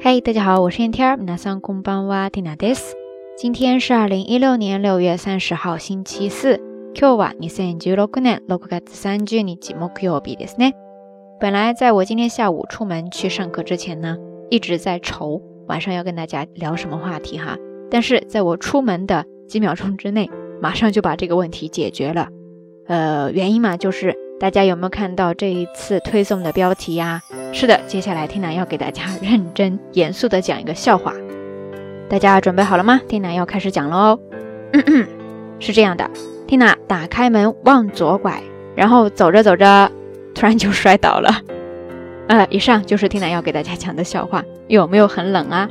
[0.00, 2.94] 嘿，大家好，我是 NTR，皆さんこんばんは、ティナです。
[3.36, 6.60] 今天是二零一六年六月三十号，星期四。
[6.94, 10.72] 今日は二千十六年六月三十日木曜日ですね。
[11.40, 14.16] 本来在我今天下午出门去上课之前呢，
[14.48, 17.56] 一直在愁晚上要跟大家聊什么话题哈。
[17.90, 20.30] 但是在我出门的几秒钟之内，
[20.62, 22.28] 马上就把这个问题解决了。
[22.86, 27.20] 呃，原因嘛，就是大家有没有看到这一次推送的标题呀？
[27.53, 31.13] 是的，接下来 Tina 要给大家认真严肃的讲一个笑话。
[32.09, 34.19] 大家准备好了吗？Tina 要开始讲喽。
[35.59, 36.09] 是这样的
[36.47, 38.41] ，Tina 打开门往左拐，
[38.75, 39.91] 然后走着走着，
[40.33, 41.29] 突然就摔倒了。
[42.27, 45.69] 呃，以上就是 Tina 要给大家讲的笑话，有没有很冷啊？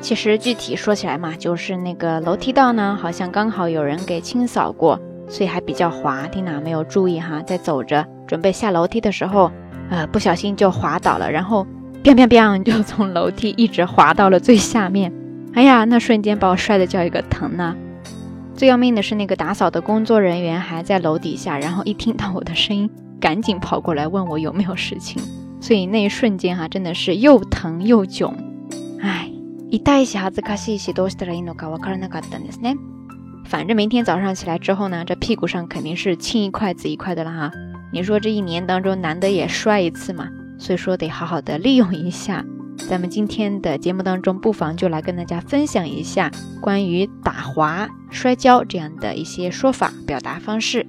[0.00, 5.00] 其实具体说起来嘛，就是那个楼梯道呢，好像刚好有人给清扫过。
[5.28, 9.50] 所以还比较滑，缇娜没有注意哈，在走着准备下楼梯的时候，
[9.91, 11.65] 呃，不小心就滑倒了，然后，
[12.03, 15.13] biang biang biang 就从楼梯一直滑到了最下面，
[15.53, 17.75] 哎呀，那瞬间把我摔的叫一个疼呢。
[18.55, 25.21] 最要命的是那个打扫的工作人员还在楼底下，然后一听到我的声音，赶紧跑过来问我有没有事情。
[25.61, 28.33] 所以那一瞬间哈，真的是又疼又囧，
[28.99, 29.31] 哎，
[29.69, 32.75] 一一下子卡西西どうしたらいいのかわからなかったんですね。
[33.45, 37.51] 反正明天早上起来之后呢，这屁股上肯定是青一块紫一块的了哈。
[37.91, 42.45] 你说这一年当中难得也摔一次嘛，所以说得好好的利用一下。
[42.89, 50.85] 咱们今天的节目当中，不妨就来跟大家分享一下关于打滑、摔跤这样的一些说法、表达方式。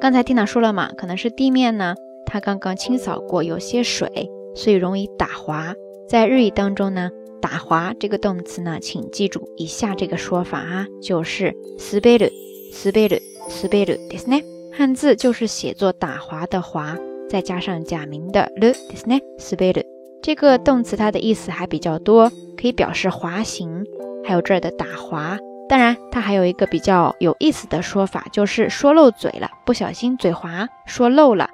[0.00, 1.94] 刚才听娜说了嘛，可能是地面呢，
[2.26, 5.74] 它刚刚清扫过，有些水，所以容易打滑。
[6.08, 7.10] 在日语当中呢。
[7.40, 12.30] 打滑这个动词呢，请记住以下这个说法啊，就是滑る、
[12.72, 14.42] 滑る、滑るですね。
[14.72, 16.96] 汉字就是写作打滑的滑，
[17.28, 19.20] 再加上假名的るですね。
[19.38, 19.84] 滑る
[20.22, 23.84] 这个动词它的意思还比较多，可以表示滑行，
[24.24, 25.38] 还有这儿的打滑。
[25.68, 31.48] 当然，它还有一个比较有意思的说法，就是说漏嘴了，不小心嘴滑说漏了。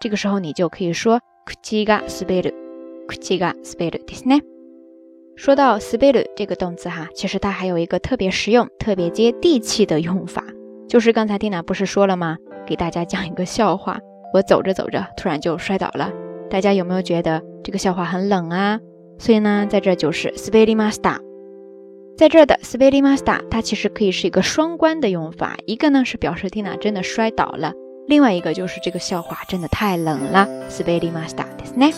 [0.00, 2.52] 这个时候你就可以说口が滑る、
[3.06, 4.42] 口が滑るですね。
[5.36, 10.44] 说到 “spell” 这个动词哈，其实它还有一个特别实用、特别接地气的用法，
[10.88, 12.36] 就是刚才蒂娜不是说了吗？
[12.68, 13.98] 给大家讲一个笑话。
[14.32, 16.10] 我走着走着，突然就摔倒了。
[16.50, 18.80] 大家有没有觉得这个笑话很冷啊？
[19.18, 21.18] 所以呢，在这就是 “spelli master”。
[22.16, 27.72] 在这的 “spelli master”，它其实可以是一个双关的用法，一个呢是表示蒂娜真的摔倒了，
[28.08, 31.94] 另外一个就是这个笑话真的太冷了。“spelli master” ですね。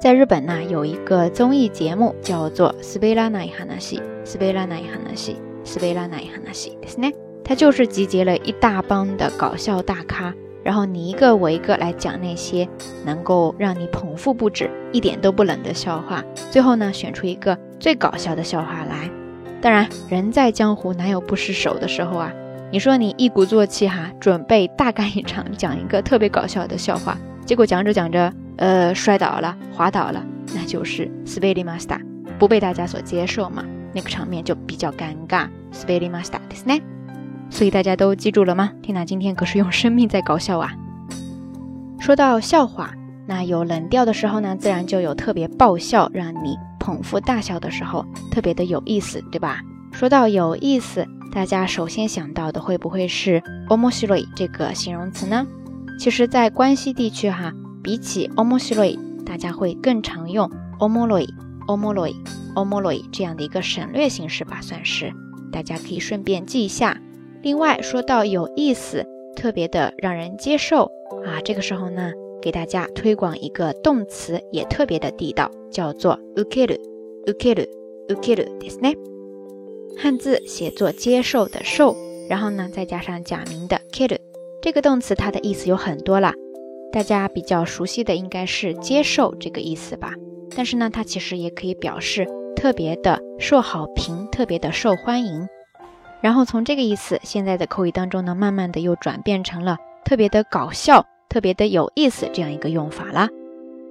[0.00, 7.14] 在日本呢，有一个综艺节目叫做《斯贝拉奈哈纳西》，斯贝拉奈哈纳西，斯贝拉奈哈纳西，ですね。
[7.48, 10.32] 它就是集结了一大帮的搞笑大咖，
[10.62, 12.68] 然后你一个我一个来讲那些
[13.04, 19.10] 能够让你捧腹不止、一点都不冷的笑话，最后呢选出一个最搞笑的笑话来。
[19.60, 22.32] 当然，人在江湖哪有不失手的时候啊？
[22.70, 27.16] 你说你一鼓作气哈，准备大干一场，讲一个特别搞笑的笑话，
[27.46, 28.32] 结果讲着讲着。
[28.56, 31.98] 呃，摔倒了，滑倒了，那就是 s p e l l i master
[32.38, 35.48] 不被大家所接受嘛，那个场面就比较尴尬。
[35.72, 36.80] s p e l l i master ですね。
[37.49, 38.71] 所以大家都记住了吗？
[38.81, 40.73] 缇娜今天可是用生命在搞笑啊。
[41.99, 42.93] 说到笑话，
[43.27, 49.61] 那有冷调的时候呢，自然就有特别爆笑，让你捧腹大笑的时候，特别的有意思，对吧？
[49.91, 55.45] 说到有意思，大家首先想到的会不会是 omoshiroi 这个形容词呢？
[55.99, 57.53] 其实，在关西地区哈。
[57.81, 65.13] 比起 omoroi，大家会更常用 omoroi，omoroi，omoroi 这样的一个省略形式吧，算是
[65.49, 66.97] 大家可以顺便记一下。
[67.42, 69.04] 另外说到有意思，
[69.36, 70.84] 特别的让人接受
[71.26, 78.96] 啊，这个时候呢，给大家推广一个动词，也特别的地道，叫做 ukeru，ukeru，ukeru ですね。
[79.96, 81.94] 汉字写作接受的受，
[82.28, 84.18] 然后呢再加上假名的 keru，
[84.62, 86.34] 这个动词它的意思有很多啦。
[86.92, 90.14] 大家比较熟悉的应该是接受这个意思吧，
[90.56, 95.46] 但是呢，它其实也可以表示特别的受好评，特别的受欢迎。
[96.21, 103.29] 然后从这个意思，现在的口语当中呢，慢慢的又转变成了特别的搞笑，特别的有意思这样一个用法啦。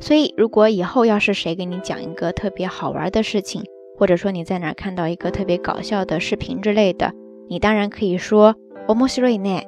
[0.00, 3.64] 所以，如果以后要是谁给你讲一个特别好玩的事情，
[3.98, 7.12] 或者说你在哪看到一个特别搞笑的视频之类的，
[7.48, 8.54] 你当然可以说
[8.88, 9.64] 面白いね。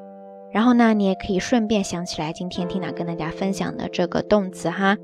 [0.53, 4.97] 然后呢，你也可以顺便想起来今天缇娜跟大家分享的这个动词哈，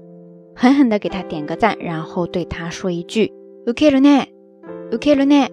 [0.54, 3.32] 狠狠的给他点个赞，然后对他说一句
[3.66, 4.24] OK 了呢
[4.92, 5.48] ，OK 了呢。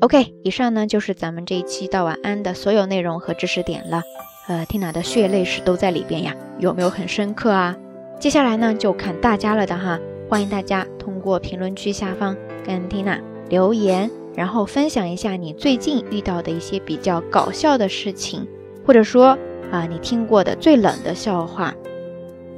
[0.00, 4.02] OK，以上呢就是咱们这一期道晚安的所有内容和知识点了。
[4.48, 7.76] 呃，缇娜的血泪史都在里边呀，有没有很深刻啊？
[8.18, 10.00] 接下来呢就看大家了的哈。
[10.28, 12.36] 欢迎大家通过评论区下方
[12.66, 18.46] 跟 Tina 留言，然后分享一下你最近遇到的一些比较搞笑的事情，
[18.86, 19.38] 或者说
[19.70, 21.74] 啊你听过的最冷的笑话。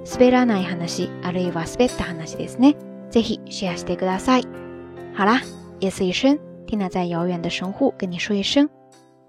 [0.06, 2.76] 滑らない話、あるいは滑った話ですね。
[3.10, 4.44] ぜひシェアしてください。
[5.16, 5.42] 好啦，
[5.80, 6.38] 夜色已深
[6.68, 8.68] ，Tina 在遥远的神户跟你说一声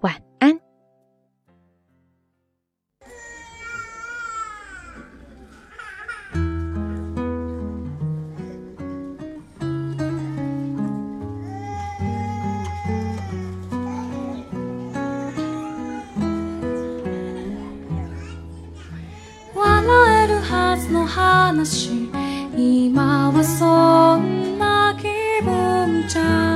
[0.00, 0.60] 晚安。
[21.06, 21.90] 話
[22.56, 25.08] 今はそんな気
[25.42, 26.49] 分じゃ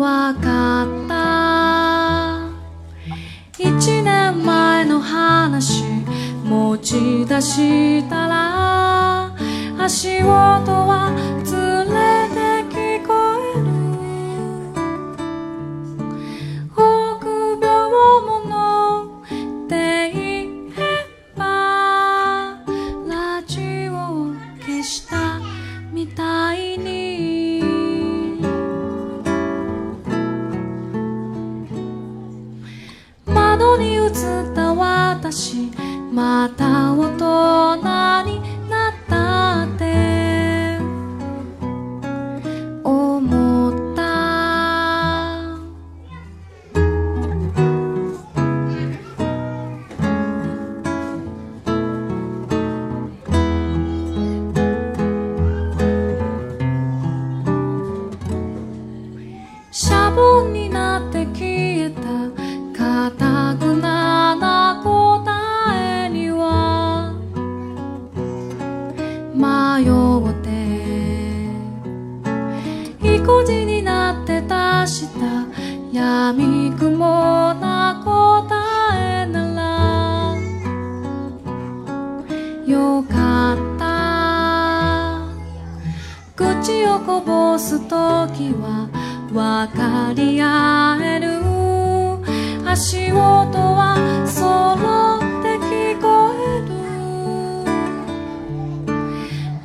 [0.00, 2.48] わかった。
[3.58, 5.84] 一年前の話
[6.42, 9.36] 持ち出したら
[9.78, 11.12] 足音は
[11.44, 11.69] ず
[36.12, 37.99] また大人
[87.60, 88.88] す時は
[89.30, 91.28] 分かり合える。
[92.66, 93.96] 足音は
[94.26, 96.72] 揃って聞こえる。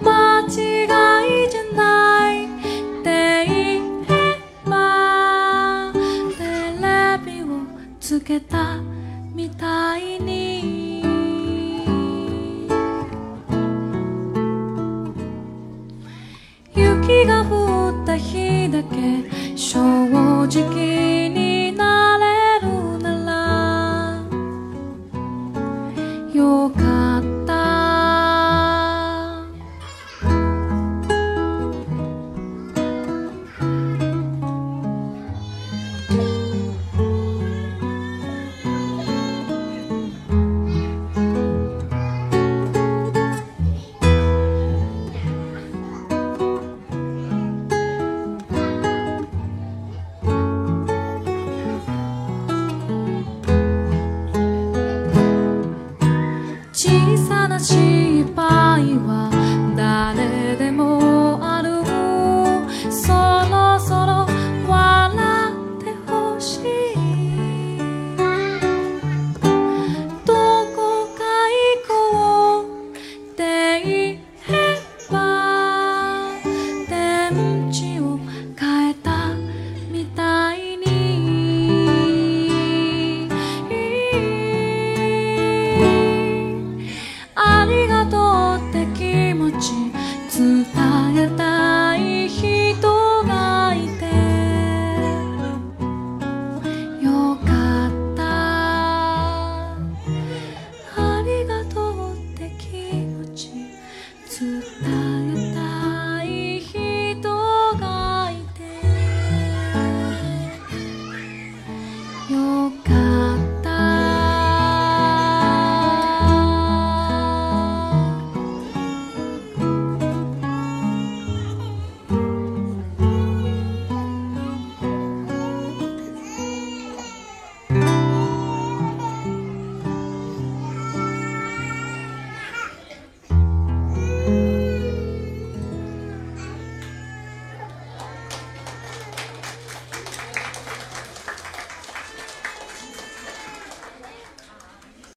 [0.04, 2.34] 間違いじゃない。
[2.46, 2.48] っ
[3.02, 3.08] て
[3.48, 3.56] 言
[4.04, 4.12] え
[4.66, 5.94] ば。
[6.38, 6.44] テ
[6.82, 6.84] レ
[7.26, 7.46] ビを
[8.02, 8.85] つけた。